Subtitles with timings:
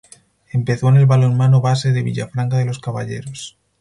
[0.51, 3.59] Empezó en el balonmano base de Villafranca de los Caballeros.